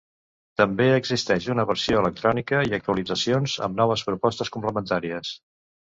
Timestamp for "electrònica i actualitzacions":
2.03-3.59